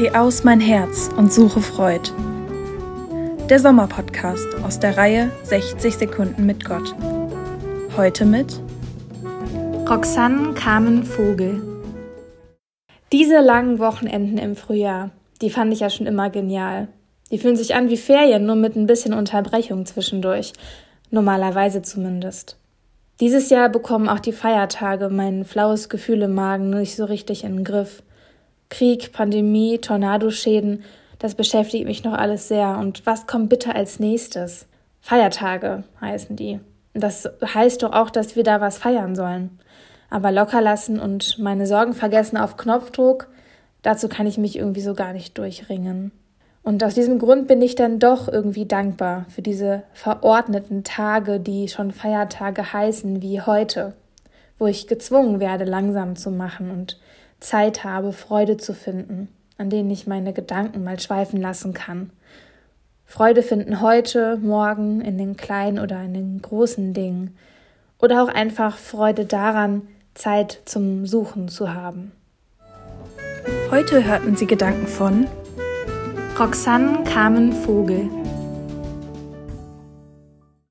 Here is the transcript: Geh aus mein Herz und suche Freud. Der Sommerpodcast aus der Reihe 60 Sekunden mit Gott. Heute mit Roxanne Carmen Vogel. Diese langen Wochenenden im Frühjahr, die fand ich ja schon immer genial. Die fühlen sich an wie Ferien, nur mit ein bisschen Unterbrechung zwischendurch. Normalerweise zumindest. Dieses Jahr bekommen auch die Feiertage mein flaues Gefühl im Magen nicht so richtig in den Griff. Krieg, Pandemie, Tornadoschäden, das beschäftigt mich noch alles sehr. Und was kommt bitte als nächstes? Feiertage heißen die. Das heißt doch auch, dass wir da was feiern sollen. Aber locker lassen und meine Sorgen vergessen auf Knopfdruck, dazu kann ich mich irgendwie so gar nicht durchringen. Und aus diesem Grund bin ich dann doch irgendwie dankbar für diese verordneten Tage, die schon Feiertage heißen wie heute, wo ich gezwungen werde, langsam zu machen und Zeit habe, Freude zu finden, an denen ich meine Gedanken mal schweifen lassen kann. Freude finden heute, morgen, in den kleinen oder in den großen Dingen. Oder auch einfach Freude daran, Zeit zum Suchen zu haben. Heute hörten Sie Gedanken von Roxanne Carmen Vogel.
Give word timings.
Geh 0.00 0.12
aus 0.12 0.44
mein 0.44 0.60
Herz 0.60 1.10
und 1.18 1.30
suche 1.30 1.60
Freud. 1.60 2.10
Der 3.50 3.58
Sommerpodcast 3.58 4.46
aus 4.64 4.80
der 4.80 4.96
Reihe 4.96 5.30
60 5.42 5.94
Sekunden 5.94 6.46
mit 6.46 6.64
Gott. 6.64 6.94
Heute 7.98 8.24
mit 8.24 8.62
Roxanne 9.86 10.54
Carmen 10.54 11.04
Vogel. 11.04 11.60
Diese 13.12 13.40
langen 13.40 13.78
Wochenenden 13.78 14.38
im 14.38 14.56
Frühjahr, 14.56 15.10
die 15.42 15.50
fand 15.50 15.70
ich 15.74 15.80
ja 15.80 15.90
schon 15.90 16.06
immer 16.06 16.30
genial. 16.30 16.88
Die 17.30 17.36
fühlen 17.36 17.56
sich 17.56 17.74
an 17.74 17.90
wie 17.90 17.98
Ferien, 17.98 18.46
nur 18.46 18.56
mit 18.56 18.76
ein 18.76 18.86
bisschen 18.86 19.12
Unterbrechung 19.12 19.84
zwischendurch. 19.84 20.54
Normalerweise 21.10 21.82
zumindest. 21.82 22.56
Dieses 23.20 23.50
Jahr 23.50 23.68
bekommen 23.68 24.08
auch 24.08 24.20
die 24.20 24.32
Feiertage 24.32 25.10
mein 25.10 25.44
flaues 25.44 25.90
Gefühl 25.90 26.22
im 26.22 26.34
Magen 26.34 26.70
nicht 26.70 26.96
so 26.96 27.04
richtig 27.04 27.44
in 27.44 27.56
den 27.56 27.64
Griff. 27.64 28.02
Krieg, 28.70 29.12
Pandemie, 29.12 29.78
Tornadoschäden, 29.78 30.84
das 31.18 31.34
beschäftigt 31.34 31.84
mich 31.84 32.02
noch 32.02 32.14
alles 32.14 32.48
sehr. 32.48 32.78
Und 32.78 33.04
was 33.04 33.26
kommt 33.26 33.50
bitte 33.50 33.74
als 33.74 34.00
nächstes? 34.00 34.66
Feiertage 35.02 35.84
heißen 36.00 36.34
die. 36.34 36.60
Das 36.94 37.28
heißt 37.42 37.82
doch 37.82 37.92
auch, 37.92 38.10
dass 38.10 38.36
wir 38.36 38.42
da 38.42 38.60
was 38.60 38.78
feiern 38.78 39.14
sollen. 39.14 39.58
Aber 40.08 40.32
locker 40.32 40.60
lassen 40.60 40.98
und 40.98 41.38
meine 41.38 41.66
Sorgen 41.66 41.92
vergessen 41.92 42.36
auf 42.36 42.56
Knopfdruck, 42.56 43.28
dazu 43.82 44.08
kann 44.08 44.26
ich 44.26 44.38
mich 44.38 44.56
irgendwie 44.56 44.80
so 44.80 44.94
gar 44.94 45.12
nicht 45.12 45.38
durchringen. 45.38 46.10
Und 46.62 46.82
aus 46.84 46.94
diesem 46.94 47.18
Grund 47.18 47.48
bin 47.48 47.62
ich 47.62 47.74
dann 47.74 47.98
doch 47.98 48.28
irgendwie 48.28 48.66
dankbar 48.66 49.24
für 49.28 49.40
diese 49.42 49.82
verordneten 49.92 50.84
Tage, 50.84 51.40
die 51.40 51.68
schon 51.68 51.92
Feiertage 51.92 52.72
heißen 52.72 53.22
wie 53.22 53.40
heute, 53.40 53.94
wo 54.58 54.66
ich 54.66 54.86
gezwungen 54.86 55.40
werde, 55.40 55.64
langsam 55.64 56.16
zu 56.16 56.30
machen 56.30 56.70
und 56.70 56.98
Zeit 57.40 57.84
habe, 57.84 58.12
Freude 58.12 58.56
zu 58.56 58.74
finden, 58.74 59.28
an 59.58 59.70
denen 59.70 59.90
ich 59.90 60.06
meine 60.06 60.32
Gedanken 60.32 60.84
mal 60.84 61.00
schweifen 61.00 61.40
lassen 61.40 61.74
kann. 61.74 62.10
Freude 63.04 63.42
finden 63.42 63.80
heute, 63.80 64.36
morgen, 64.36 65.00
in 65.00 65.18
den 65.18 65.36
kleinen 65.36 65.78
oder 65.80 66.00
in 66.02 66.14
den 66.14 66.40
großen 66.40 66.94
Dingen. 66.94 67.36
Oder 67.98 68.22
auch 68.22 68.28
einfach 68.28 68.76
Freude 68.76 69.24
daran, 69.24 69.82
Zeit 70.14 70.60
zum 70.64 71.06
Suchen 71.06 71.48
zu 71.48 71.74
haben. 71.74 72.12
Heute 73.70 74.04
hörten 74.04 74.36
Sie 74.36 74.46
Gedanken 74.46 74.86
von 74.86 75.26
Roxanne 76.38 77.04
Carmen 77.04 77.52
Vogel. 77.52 78.08